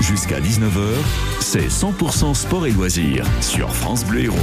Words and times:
Jusqu'à 0.00 0.40
19h, 0.40 0.96
c'est 1.40 1.68
100% 1.68 2.34
sport 2.34 2.66
et 2.66 2.70
loisirs 2.70 3.26
sur 3.42 3.70
France 3.70 4.06
Bleu 4.06 4.24
Héros. 4.24 4.36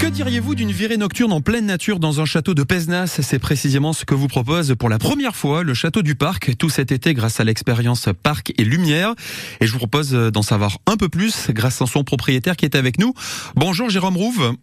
Que 0.00 0.06
diriez-vous 0.06 0.54
d'une 0.54 0.70
virée 0.70 0.96
nocturne 0.96 1.30
en 1.30 1.42
pleine 1.42 1.66
nature 1.66 1.98
dans 1.98 2.22
un 2.22 2.24
château 2.24 2.54
de 2.54 2.62
Pézenas 2.62 3.18
C'est 3.20 3.38
précisément 3.38 3.92
ce 3.92 4.06
que 4.06 4.14
vous 4.14 4.26
propose 4.26 4.74
pour 4.74 4.88
la 4.88 4.98
première 4.98 5.36
fois 5.36 5.62
le 5.62 5.74
château 5.74 6.00
du 6.00 6.14
parc 6.14 6.56
tout 6.56 6.70
cet 6.70 6.92
été 6.92 7.12
grâce 7.12 7.40
à 7.40 7.44
l'expérience 7.44 8.08
Parc 8.22 8.54
et 8.56 8.64
Lumière. 8.64 9.12
Et 9.60 9.66
je 9.66 9.72
vous 9.72 9.78
propose 9.78 10.12
d'en 10.12 10.42
savoir 10.42 10.78
un 10.86 10.96
peu 10.96 11.10
plus 11.10 11.50
grâce 11.50 11.82
à 11.82 11.86
son 11.86 12.04
propriétaire 12.04 12.56
qui 12.56 12.64
est 12.64 12.74
avec 12.74 12.98
nous. 12.98 13.12
Bonjour 13.54 13.90
Jérôme 13.90 14.16
Rouve. 14.16 14.54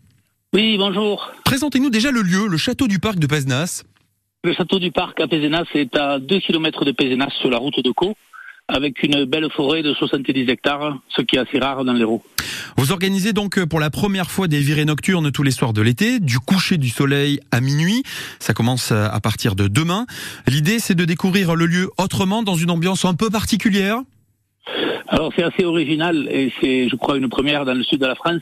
Oui, 0.53 0.77
bonjour. 0.79 1.29
Présentez-nous 1.45 1.91
déjà 1.91 2.09
le 2.09 2.23
lieu, 2.23 2.47
le 2.47 2.57
château 2.57 2.87
du 2.87 2.97
parc 2.97 3.19
de 3.19 3.27
Pézenas. 3.27 3.83
Le 4.43 4.53
château 4.53 4.79
du 4.79 4.91
parc 4.91 5.19
à 5.19 5.27
Pézenas 5.27 5.65
est 5.75 5.95
à 5.95 6.19
2 6.19 6.39
km 6.39 6.85
de 6.85 6.91
Pézenas 6.91 7.31
sur 7.39 7.51
la 7.51 7.57
route 7.57 7.83
de 7.83 7.91
Caux 7.91 8.15
avec 8.67 9.01
une 9.03 9.25
belle 9.25 9.49
forêt 9.49 9.81
de 9.81 9.93
70 9.93 10.49
hectares, 10.49 10.97
ce 11.09 11.21
qui 11.21 11.37
est 11.37 11.39
assez 11.39 11.59
rare 11.59 11.85
dans 11.85 11.93
l'Hérault. 11.93 12.23
Vous 12.77 12.91
organisez 12.91 13.33
donc 13.33 13.63
pour 13.65 13.79
la 13.79 13.89
première 13.89 14.29
fois 14.29 14.47
des 14.47 14.59
virées 14.59 14.85
nocturnes 14.85 15.31
tous 15.31 15.43
les 15.43 15.51
soirs 15.51 15.73
de 15.73 15.81
l'été, 15.81 16.19
du 16.19 16.39
coucher 16.39 16.77
du 16.77 16.89
soleil 16.89 17.39
à 17.51 17.61
minuit. 17.61 18.03
Ça 18.39 18.53
commence 18.53 18.91
à 18.91 19.19
partir 19.21 19.55
de 19.55 19.67
demain. 19.67 20.05
L'idée, 20.47 20.79
c'est 20.79 20.95
de 20.95 21.05
découvrir 21.05 21.55
le 21.55 21.65
lieu 21.65 21.89
autrement, 21.97 22.43
dans 22.43 22.55
une 22.55 22.71
ambiance 22.71 23.05
un 23.05 23.13
peu 23.13 23.29
particulière. 23.29 23.99
Alors 25.07 25.31
c'est 25.35 25.43
assez 25.43 25.63
original 25.63 26.27
et 26.29 26.51
c'est, 26.59 26.89
je 26.89 26.95
crois, 26.95 27.17
une 27.17 27.29
première 27.29 27.65
dans 27.65 27.73
le 27.73 27.83
sud 27.83 28.01
de 28.01 28.05
la 28.05 28.15
France. 28.15 28.41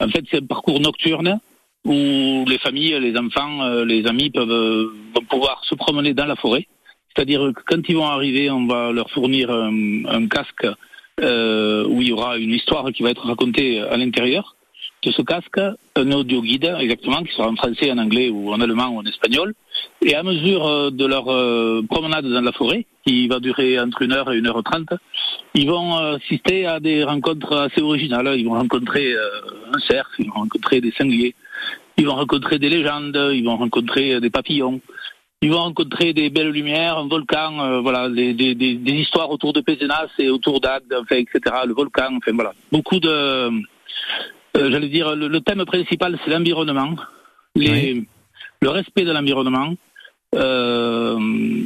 En 0.00 0.08
fait, 0.08 0.24
c'est 0.30 0.42
un 0.42 0.46
parcours 0.46 0.80
nocturne 0.80 1.38
où 1.84 2.44
les 2.46 2.58
familles, 2.58 2.98
les 3.00 3.16
enfants, 3.16 3.62
euh, 3.62 3.84
les 3.84 4.06
amis 4.06 4.30
peuvent 4.30 4.50
euh, 4.50 4.92
vont 5.14 5.24
pouvoir 5.28 5.62
se 5.64 5.74
promener 5.74 6.12
dans 6.12 6.26
la 6.26 6.36
forêt. 6.36 6.66
C'est-à-dire 7.14 7.52
que 7.54 7.62
quand 7.66 7.82
ils 7.88 7.96
vont 7.96 8.06
arriver, 8.06 8.50
on 8.50 8.66
va 8.66 8.92
leur 8.92 9.10
fournir 9.10 9.50
un, 9.50 10.26
casque 10.28 10.66
euh, 11.20 11.84
où 11.86 12.00
il 12.00 12.08
y 12.08 12.12
aura 12.12 12.38
une 12.38 12.50
histoire 12.50 12.90
qui 12.92 13.02
va 13.02 13.10
être 13.10 13.26
racontée 13.26 13.80
à 13.80 13.96
l'intérieur 13.96 14.54
de 15.02 15.10
ce 15.12 15.22
casque, 15.22 15.58
un 15.96 16.12
audio 16.12 16.42
guide 16.42 16.76
exactement, 16.78 17.22
qui 17.22 17.32
sera 17.34 17.48
en 17.48 17.56
français, 17.56 17.90
en 17.90 17.98
anglais 17.98 18.28
ou 18.28 18.52
en 18.52 18.60
allemand 18.60 18.88
ou 18.88 18.98
en 18.98 19.04
espagnol. 19.04 19.54
Et 20.04 20.14
à 20.14 20.22
mesure 20.22 20.66
euh, 20.66 20.90
de 20.90 21.06
leur 21.06 21.28
euh, 21.28 21.82
promenade 21.88 22.26
dans 22.26 22.42
la 22.42 22.52
forêt, 22.52 22.86
qui 23.06 23.26
va 23.26 23.40
durer 23.40 23.80
entre 23.80 24.02
une 24.02 24.12
heure 24.12 24.30
et 24.30 24.38
une 24.38 24.46
heure 24.46 24.62
trente, 24.62 24.92
ils 25.54 25.66
vont 25.66 25.96
assister 25.96 26.66
à 26.66 26.80
des 26.80 27.02
rencontres 27.02 27.56
assez 27.56 27.80
originales. 27.80 28.38
Ils 28.38 28.44
vont 28.44 28.54
rencontrer 28.58 29.14
un 29.14 29.78
cerf, 29.88 30.08
ils 30.18 30.28
vont 30.28 30.40
rencontrer 30.40 30.80
des 30.80 30.92
sangliers, 30.92 31.34
ils 31.96 32.06
vont 32.06 32.14
rencontrer 32.14 32.58
des 32.58 32.68
légendes, 32.68 33.18
ils 33.32 33.44
vont 33.44 33.56
rencontrer 33.56 34.20
des 34.20 34.30
papillons. 34.30 34.80
Ils 35.42 35.50
vont 35.50 35.58
rencontrer 35.58 36.12
des 36.12 36.28
belles 36.28 36.50
lumières, 36.50 36.98
un 36.98 37.08
volcan, 37.08 37.60
euh, 37.60 37.80
voilà, 37.80 38.10
des, 38.10 38.34
des, 38.34 38.54
des, 38.54 38.92
histoires 38.92 39.30
autour 39.30 39.54
de 39.54 39.62
Pézenas 39.62 40.08
et 40.18 40.28
autour 40.28 40.60
d'Agde, 40.60 40.94
enfin, 41.00 41.16
etc. 41.16 41.40
Le 41.66 41.72
volcan, 41.72 42.10
enfin 42.16 42.32
voilà, 42.34 42.52
beaucoup 42.70 43.00
de, 43.00 43.08
euh, 43.08 43.50
j'allais 44.70 44.88
dire, 44.88 45.16
le, 45.16 45.40
thème 45.40 45.64
principal 45.64 46.18
c'est 46.24 46.30
l'environnement, 46.30 46.94
le 47.56 48.68
respect 48.68 49.04
de 49.04 49.12
l'environnement. 49.12 49.74
Euh, 50.36 51.18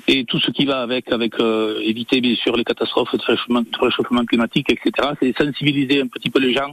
et 0.08 0.24
tout 0.24 0.40
ce 0.40 0.50
qui 0.50 0.64
va 0.64 0.80
avec, 0.80 1.12
avec 1.12 1.38
euh, 1.38 1.80
éviter 1.82 2.22
bien 2.22 2.34
sûr 2.34 2.56
les 2.56 2.64
catastrophes 2.64 3.14
de 3.14 3.22
réchauffement, 3.22 3.60
de 3.60 3.78
réchauffement 3.78 4.24
climatique, 4.24 4.70
etc. 4.70 5.10
C'est 5.20 5.36
sensibiliser 5.36 6.00
un 6.00 6.06
petit 6.06 6.30
peu 6.30 6.40
les 6.40 6.54
gens 6.54 6.72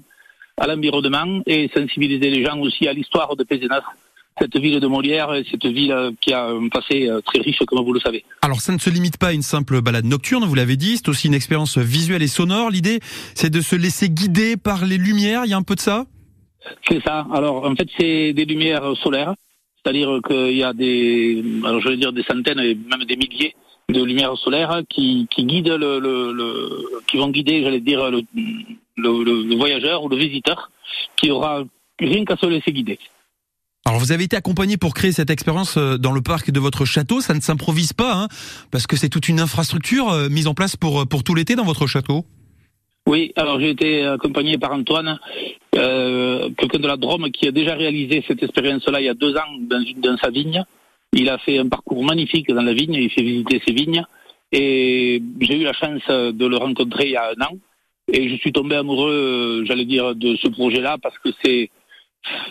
à 0.58 0.68
l'environnement 0.68 1.42
et 1.46 1.70
sensibiliser 1.76 2.30
les 2.30 2.46
gens 2.46 2.58
aussi 2.60 2.88
à 2.88 2.94
l'histoire 2.94 3.36
de 3.36 3.44
Pézenas 3.44 3.84
cette 4.42 4.58
ville 4.58 4.80
de 4.80 4.88
Molière, 4.88 5.30
cette 5.50 5.66
ville 5.66 5.92
euh, 5.92 6.12
qui 6.20 6.34
a 6.34 6.48
un 6.48 6.68
passé 6.70 7.08
euh, 7.08 7.22
très 7.22 7.42
riche, 7.42 7.60
comme 7.68 7.84
vous 7.84 7.94
le 7.94 8.00
savez. 8.00 8.24
Alors 8.42 8.60
ça 8.60 8.74
ne 8.74 8.80
se 8.80 8.90
limite 8.90 9.18
pas 9.18 9.28
à 9.28 9.34
une 9.34 9.44
simple 9.44 9.82
balade 9.82 10.06
nocturne, 10.06 10.44
vous 10.46 10.56
l'avez 10.56 10.78
dit, 10.78 10.98
c'est 10.98 11.10
aussi 11.10 11.28
une 11.28 11.34
expérience 11.34 11.78
visuelle 11.78 12.24
et 12.24 12.28
sonore. 12.28 12.70
L'idée, 12.72 13.00
c'est 13.36 13.50
de 13.50 13.62
se 13.62 13.76
laisser 13.76 14.10
guider 14.10 14.58
par 14.58 14.86
les 14.86 14.98
lumières, 14.98 15.44
il 15.46 15.52
y 15.52 15.54
a 15.54 15.58
un 15.58 15.62
peu 15.62 15.76
de 15.76 15.80
ça? 15.80 16.06
C'est 16.88 17.02
ça. 17.04 17.28
Alors 17.32 17.66
en 17.66 17.76
fait, 17.76 17.88
c'est 17.98 18.34
des 18.34 18.46
lumières 18.46 18.96
solaires, 19.04 19.36
c'est-à-dire 19.78 20.20
qu'il 20.28 20.58
y 20.58 20.64
a 20.64 20.74
des, 20.74 21.44
alors 21.64 21.82
je 21.82 21.90
vais 21.90 21.98
dire 21.98 22.14
des 22.14 22.24
centaines 22.24 22.60
et 22.60 22.76
même 22.76 23.04
des 23.08 23.16
milliers 23.16 23.56
de 23.90 24.04
lumières 24.04 24.38
solaires 24.38 24.82
qui, 24.90 25.28
qui 25.30 25.46
guident 25.46 25.78
le, 25.80 26.00
le, 26.00 26.32
le 26.32 27.02
qui 27.08 27.18
vont 27.18 27.30
guider, 27.30 27.64
j'allais 27.64 27.80
dire, 27.82 28.10
le, 28.10 28.22
le, 28.98 29.56
voyageur 29.56 30.04
ou 30.04 30.10
le 30.10 30.18
visiteur 30.18 30.72
qui 31.18 31.30
aura 31.32 31.64
rien 32.00 32.26
qu'à 32.26 32.38
se 32.38 32.46
laisser 32.46 32.72
guider. 32.72 33.00
Alors 33.84 34.00
vous 34.00 34.12
avez 34.12 34.26
été 34.26 34.36
accompagné 34.36 34.78
pour 34.78 34.94
créer 34.94 35.12
cette 35.12 35.32
expérience 35.32 35.76
euh, 35.78 35.98
dans 35.98 36.12
le 36.12 36.22
parc 36.22 36.52
de 36.52 36.60
votre 36.60 36.86
château. 36.86 37.20
Ça 37.20 37.34
ne 37.34 37.40
s'improvise 37.40 37.94
pas, 37.94 38.14
hein, 38.14 38.28
parce 38.70 38.86
que 38.86 38.96
c'est 38.96 39.10
toute 39.10 39.28
une 39.28 39.40
infrastructure 39.40 40.10
euh, 40.10 40.30
mise 40.30 40.48
en 40.48 40.54
place 40.54 40.78
pour, 40.78 41.02
euh, 41.02 41.06
pour 41.06 41.24
tout 41.24 41.34
l'été 41.34 41.56
dans 41.56 41.64
votre 41.64 41.88
château. 41.88 42.24
Oui, 43.08 43.34
alors 43.36 43.60
j'ai 43.60 43.72
été 43.72 44.06
accompagné 44.06 44.60
par 44.60 44.72
Antoine, 44.74 45.20
euh, 45.76 46.50
quelqu'un 46.56 46.78
de 46.78 46.88
la 46.88 46.98
Drôme 46.98 47.32
qui 47.32 47.48
a 47.48 47.52
déjà 47.52 47.74
réalisé 47.74 48.24
cette 48.28 48.44
expérience-là 48.44 49.02
il 49.02 49.06
y 49.06 49.10
a 49.10 49.16
deux 49.16 49.36
ans 49.36 49.58
dans, 49.60 49.84
dans 49.98 50.18
sa 50.18 50.30
vigne. 50.30 50.64
Il 51.14 51.28
a 51.30 51.40
fait 51.40 51.58
un 51.58 51.68
parcours 51.68 52.04
magnifique 52.04 52.54
dans 52.54 52.62
la 52.62 52.74
vigne, 52.74 52.94
il 52.94 53.10
fait 53.10 53.24
visiter 53.24 53.62
ses 53.66 53.74
vignes. 53.74 54.06
Et 54.52 55.24
j'ai 55.40 55.60
eu 55.60 55.64
la 55.64 55.74
chance 55.74 56.08
de 56.08 56.46
le 56.46 56.58
rencontrer 56.58 57.06
il 57.06 57.12
y 57.14 57.16
a 57.16 57.32
un 57.36 57.42
an. 57.44 57.58
Et 58.14 58.30
je 58.30 58.36
suis 58.36 58.52
tombé 58.52 58.76
amoureux, 58.76 59.64
j'allais 59.66 59.86
dire, 59.86 60.14
de 60.14 60.36
ce 60.36 60.48
projet-là 60.50 60.98
parce 61.02 61.18
que 61.20 61.30
c'est, 61.44 61.70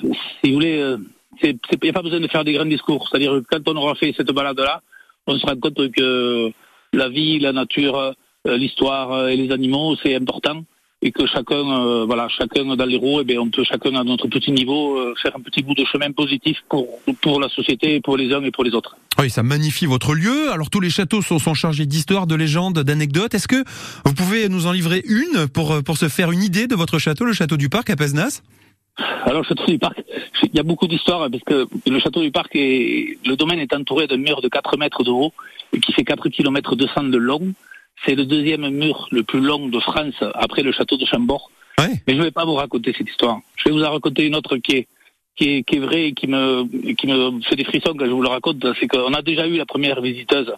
si 0.02 0.50
vous 0.50 0.54
voulez, 0.54 0.96
il 1.42 1.58
n'y 1.82 1.88
a 1.88 1.92
pas 1.92 2.02
besoin 2.02 2.20
de 2.20 2.28
faire 2.28 2.44
des 2.44 2.52
grands 2.52 2.64
discours. 2.66 3.08
C'est-à-dire 3.08 3.32
que 3.32 3.44
quand 3.50 3.68
on 3.68 3.76
aura 3.76 3.94
fait 3.94 4.14
cette 4.16 4.30
balade-là, 4.32 4.82
on 5.26 5.38
se 5.38 5.46
rend 5.46 5.56
compte 5.56 5.90
que 5.92 6.50
la 6.92 7.08
vie, 7.08 7.38
la 7.38 7.52
nature, 7.52 7.96
euh, 7.98 8.56
l'histoire 8.56 9.28
et 9.28 9.36
les 9.36 9.52
animaux, 9.52 9.96
c'est 10.02 10.14
important 10.14 10.64
et 11.02 11.12
que 11.12 11.26
chacun, 11.26 11.54
euh, 11.56 12.04
voilà, 12.04 12.28
chacun 12.28 12.76
dans 12.76 12.84
les 12.84 12.96
roues, 12.96 13.20
eh 13.22 13.24
bien, 13.24 13.40
on 13.40 13.48
peut 13.48 13.64
chacun 13.64 13.94
à 13.94 14.04
notre 14.04 14.28
petit 14.28 14.52
niveau 14.52 14.98
euh, 14.98 15.14
faire 15.22 15.34
un 15.34 15.40
petit 15.40 15.62
bout 15.62 15.74
de 15.74 15.84
chemin 15.90 16.12
positif 16.12 16.58
pour 16.68 16.86
pour 17.22 17.40
la 17.40 17.48
société, 17.48 18.00
pour 18.00 18.16
les 18.16 18.32
uns 18.34 18.42
et 18.42 18.50
pour 18.50 18.64
les 18.64 18.72
autres. 18.72 18.96
Oui, 19.18 19.30
ça 19.30 19.42
magnifie 19.42 19.86
votre 19.86 20.14
lieu. 20.14 20.50
Alors 20.52 20.68
tous 20.68 20.80
les 20.80 20.90
châteaux 20.90 21.22
sont, 21.22 21.38
sont 21.38 21.54
chargés 21.54 21.86
d'histoires, 21.86 22.26
de 22.26 22.34
légendes, 22.34 22.80
d'anecdotes. 22.80 23.34
Est-ce 23.34 23.48
que 23.48 23.64
vous 24.04 24.14
pouvez 24.14 24.48
nous 24.48 24.66
en 24.66 24.72
livrer 24.72 25.02
une 25.06 25.48
pour 25.48 25.82
pour 25.82 25.96
se 25.96 26.08
faire 26.08 26.32
une 26.32 26.42
idée 26.42 26.66
de 26.66 26.74
votre 26.74 26.98
château, 26.98 27.24
le 27.24 27.32
château 27.32 27.56
du 27.56 27.68
Parc 27.70 27.88
à 27.90 27.96
Pesnas? 27.96 28.42
Alors, 29.24 29.42
le 29.42 29.48
château 29.48 29.66
du 29.66 29.78
parc, 29.78 30.02
il 30.42 30.54
y 30.54 30.60
a 30.60 30.62
beaucoup 30.62 30.86
d'histoires 30.86 31.28
parce 31.30 31.42
que 31.44 31.66
le 31.88 32.00
château 32.00 32.20
du 32.22 32.30
parc 32.30 32.54
est, 32.54 33.18
le 33.26 33.36
domaine 33.36 33.58
est 33.58 33.74
entouré 33.74 34.06
d'un 34.06 34.16
mur 34.16 34.40
de 34.40 34.48
4 34.48 34.76
mètres 34.76 35.04
de 35.04 35.10
haut 35.10 35.32
et 35.72 35.80
qui 35.80 35.92
fait 35.92 36.04
4 36.04 36.28
km 36.28 36.76
200 36.76 37.04
de 37.04 37.18
long. 37.18 37.52
C'est 38.04 38.14
le 38.14 38.24
deuxième 38.24 38.68
mur 38.70 39.08
le 39.10 39.22
plus 39.22 39.40
long 39.40 39.68
de 39.68 39.78
France 39.80 40.14
après 40.34 40.62
le 40.62 40.72
château 40.72 40.96
de 40.96 41.04
Chambord. 41.04 41.50
Mais 41.78 42.14
je 42.14 42.18
ne 42.18 42.24
vais 42.24 42.30
pas 42.30 42.44
vous 42.44 42.54
raconter 42.54 42.94
cette 42.96 43.08
histoire. 43.08 43.40
Je 43.56 43.68
vais 43.68 43.74
vous 43.74 43.82
en 43.82 43.92
raconter 43.92 44.26
une 44.26 44.36
autre 44.36 44.56
qui 44.58 44.72
est, 44.72 44.88
qui 45.36 45.44
est, 45.48 45.62
qui 45.62 45.76
est 45.76 45.80
vraie 45.80 46.08
et 46.08 46.12
qui 46.12 46.26
me, 46.26 46.64
qui 46.94 47.06
me 47.06 47.40
fait 47.42 47.56
des 47.56 47.64
frissons 47.64 47.94
quand 47.96 48.04
je 48.04 48.10
vous 48.10 48.22
le 48.22 48.28
raconte. 48.28 48.66
C'est 48.78 48.86
qu'on 48.86 49.14
a 49.14 49.22
déjà 49.22 49.46
eu 49.46 49.56
la 49.56 49.66
première 49.66 50.00
visiteuse 50.00 50.52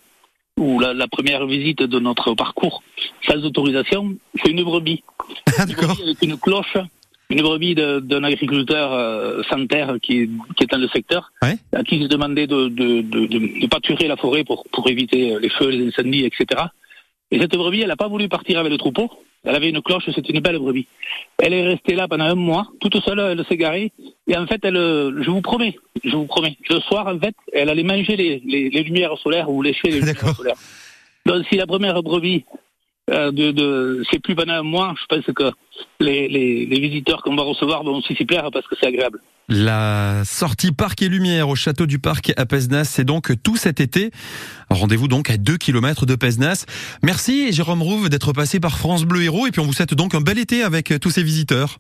ou 0.59 0.81
la, 0.81 0.95
la, 0.95 1.07
première 1.07 1.47
visite 1.47 1.83
de 1.83 1.99
notre 1.99 2.35
parcours 2.35 2.83
sans 3.27 3.37
autorisation. 3.45 4.17
C'est 4.43 4.51
une 4.51 4.65
brebis. 4.65 5.03
D'accord. 5.59 5.97
Avec 6.03 6.23
une 6.23 6.39
cloche 6.39 6.77
une 7.33 7.43
brebis 7.43 7.75
d'un 7.75 8.25
agriculteur 8.25 8.93
euh, 8.93 9.43
sans 9.51 9.67
terre 9.67 9.97
qui, 10.03 10.31
qui, 10.57 10.65
est 10.65 10.71
dans 10.71 10.79
le 10.79 10.89
secteur, 10.89 11.33
à 11.41 11.83
qui 11.83 12.03
je 12.03 12.07
demandait 12.07 12.47
de 12.47 12.69
de, 12.69 13.01
de, 13.01 13.67
pas 13.67 13.81
tuer 13.81 14.07
la 14.07 14.17
forêt 14.17 14.45
pour, 14.45 14.65
pour 14.73 14.89
éviter 14.89 15.39
les 15.41 15.49
feux, 15.49 15.71
les 15.71 15.89
incendies, 15.89 16.25
etc. 16.25 16.63
Et 17.31 17.41
cette 17.41 17.57
brebis, 17.57 17.81
elle 17.81 17.89
n'a 17.89 17.97
pas 17.97 18.09
voulu 18.09 18.29
partir 18.29 18.59
avec 18.59 18.71
le 18.71 18.79
troupeau. 18.79 19.11
Elle 19.45 19.57
avait 19.57 19.71
une 19.71 19.83
cloche, 19.83 20.05
c'était 20.15 20.33
une 20.33 20.41
belle 20.41 20.59
brebis. 20.59 20.87
Elle 21.39 21.55
est 21.55 21.67
restée 21.67 21.95
là 21.95 22.07
pendant 22.07 22.27
un 22.27 22.35
mois, 22.35 22.67
toute 22.81 22.97
seule, 23.03 23.19
elle 23.19 23.45
s'est 23.47 23.57
garée. 23.57 23.91
Et 24.29 24.37
en 24.37 24.47
fait, 24.47 24.61
elle, 24.65 24.75
je 24.75 25.31
vous 25.31 25.41
promets, 25.41 25.75
je 26.05 26.15
vous 26.15 26.27
promets, 26.27 26.57
le 26.71 26.79
soir, 26.81 27.09
en 27.09 27.19
fait, 27.19 27.35
elle 27.53 27.71
allait 27.71 27.83
manger 27.83 28.17
les, 28.17 28.43
les, 28.45 28.71
les 28.71 28.83
lumières 28.83 29.17
solaires 29.19 29.51
ou 29.51 29.63
lécher 29.63 29.89
les 29.89 30.01
lumières 30.01 30.37
solaires. 30.37 30.57
Donc, 31.27 31.45
si 31.49 31.57
la 31.57 31.67
première 31.67 32.03
brebis 32.03 32.45
euh, 33.11 33.33
de, 33.33 33.51
de 33.51 34.03
c'est 34.11 34.21
plus 34.21 34.35
pendant 34.35 34.53
un 34.53 34.63
mois, 34.63 34.95
je 35.01 35.07
pense 35.17 35.35
que 35.35 35.51
les, 36.01 36.29
les, 36.29 36.67
les 36.67 36.81
visiteurs 36.81 37.23
qu'on 37.23 37.35
va 37.35 37.43
recevoir 37.43 37.83
vont 37.83 37.97
aussi 37.97 38.15
s'y 38.15 38.25
plaire 38.25 38.49
parce 38.53 38.67
que 38.67 38.77
c'est 38.81 38.87
agréable. 38.87 39.21
La 39.49 40.23
sortie 40.25 40.71
Parc 40.71 41.03
et 41.03 41.09
Lumière 41.09 41.49
au 41.49 41.57
château 41.57 41.87
du 41.87 41.99
Parc 41.99 42.33
à 42.37 42.47
Pesnas, 42.47 42.85
c'est 42.85 43.05
donc 43.05 43.33
tout 43.43 43.57
cet 43.57 43.81
été. 43.81 44.13
Rendez-vous 44.71 45.09
donc 45.09 45.31
à 45.31 45.37
2 45.37 45.57
km 45.57 46.07
de 46.07 46.15
Pesnas. 46.15 46.65
Merci 47.03 47.53
Jérôme 47.53 47.83
Rouve 47.83 48.09
d'être 48.09 48.33
passé 48.33 48.61
par 48.61 48.79
France 48.79 49.05
Bleu 49.05 49.25
Héros 49.25 49.49
et 49.49 49.51
puis 49.51 49.61
on 49.61 49.65
vous 49.65 49.73
souhaite 49.73 49.95
donc 49.95 50.15
un 50.15 50.21
bel 50.21 50.39
été 50.39 50.63
avec 50.63 50.95
tous 51.01 51.11
ces 51.11 51.25
visiteurs. 51.25 51.79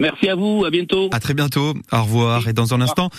Merci 0.00 0.28
à 0.28 0.36
vous, 0.36 0.64
à 0.64 0.70
bientôt. 0.70 1.10
À 1.12 1.18
très 1.18 1.34
bientôt. 1.34 1.74
Au 1.90 2.02
revoir 2.02 2.46
et 2.46 2.52
dans 2.52 2.72
un 2.72 2.80
instant 2.80 3.10